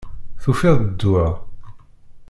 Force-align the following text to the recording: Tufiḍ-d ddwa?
Tufiḍ-d 0.41 0.87
ddwa? 0.91 1.27